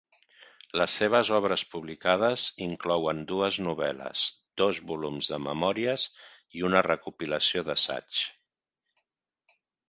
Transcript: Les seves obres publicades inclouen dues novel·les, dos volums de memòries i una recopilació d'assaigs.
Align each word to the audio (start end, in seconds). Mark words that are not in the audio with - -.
Les 0.79 0.93
seves 0.99 1.27
obres 1.39 1.63
publicades 1.73 2.45
inclouen 2.67 3.19
dues 3.31 3.59
novel·les, 3.65 4.23
dos 4.63 4.79
volums 4.93 5.29
de 5.35 5.39
memòries 5.49 6.07
i 6.61 6.65
una 6.71 6.83
recopilació 6.89 7.65
d'assaigs. 7.69 8.25